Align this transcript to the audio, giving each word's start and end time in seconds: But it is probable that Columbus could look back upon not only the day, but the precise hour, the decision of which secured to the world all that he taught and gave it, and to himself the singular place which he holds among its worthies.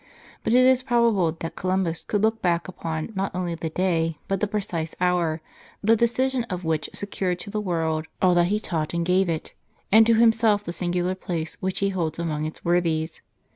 But 0.43 0.55
it 0.55 0.65
is 0.65 0.81
probable 0.81 1.31
that 1.31 1.55
Columbus 1.55 2.03
could 2.03 2.23
look 2.23 2.41
back 2.41 2.67
upon 2.67 3.13
not 3.15 3.35
only 3.35 3.53
the 3.53 3.69
day, 3.69 4.17
but 4.27 4.39
the 4.39 4.47
precise 4.47 4.95
hour, 4.99 5.41
the 5.83 5.95
decision 5.95 6.43
of 6.45 6.63
which 6.63 6.89
secured 6.91 7.37
to 7.41 7.51
the 7.51 7.61
world 7.61 8.07
all 8.19 8.33
that 8.33 8.47
he 8.47 8.59
taught 8.59 8.95
and 8.95 9.05
gave 9.05 9.29
it, 9.29 9.53
and 9.91 10.07
to 10.07 10.15
himself 10.15 10.63
the 10.63 10.73
singular 10.73 11.13
place 11.13 11.55
which 11.59 11.81
he 11.81 11.89
holds 11.89 12.17
among 12.17 12.47
its 12.47 12.65
worthies. 12.65 13.21